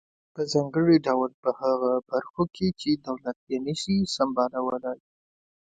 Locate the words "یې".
3.49-3.57